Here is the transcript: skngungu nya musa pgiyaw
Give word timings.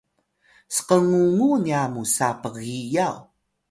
skngungu 0.75 1.49
nya 1.63 1.81
musa 1.93 2.27
pgiyaw 2.41 3.15